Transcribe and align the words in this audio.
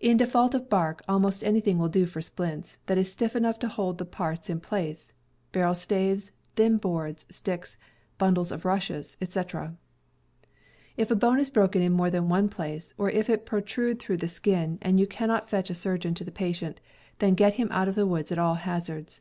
In 0.00 0.16
default 0.16 0.54
of 0.54 0.70
bark, 0.70 1.02
almost 1.06 1.44
anything 1.44 1.76
will 1.76 1.90
do 1.90 2.06
for 2.06 2.22
splints 2.22 2.78
that 2.86 2.96
is 2.96 3.12
stiff 3.12 3.36
enough 3.36 3.58
to 3.58 3.68
hold 3.68 3.98
the 3.98 4.06
parts 4.06 4.48
in 4.48 4.60
place— 4.60 5.12
barrel 5.52 5.74
staves, 5.74 6.32
thin 6.56 6.78
boards, 6.78 7.26
sticks, 7.30 7.76
bundles 8.16 8.50
of 8.50 8.64
rushes, 8.64 9.18
etc. 9.20 9.76
If 10.96 11.10
a 11.10 11.14
bone 11.16 11.38
is 11.38 11.50
broken 11.50 11.82
in 11.82 11.92
more 11.92 12.08
than 12.08 12.30
one 12.30 12.48
place, 12.48 12.94
or 12.96 13.10
if 13.10 13.28
it 13.28 13.44
protrude 13.44 13.98
through 13.98 14.16
the 14.16 14.26
skin, 14.28 14.78
and 14.80 14.98
you 14.98 15.06
cannot 15.06 15.50
fetch 15.50 15.68
a 15.68 15.74
surgeon 15.74 16.14
to 16.14 16.24
the 16.24 16.32
patient, 16.32 16.80
then 17.18 17.34
get 17.34 17.52
him 17.56 17.68
out 17.72 17.88
of 17.88 17.94
the 17.94 18.06
woods 18.06 18.32
at 18.32 18.38
all 18.38 18.54
hazards. 18.54 19.20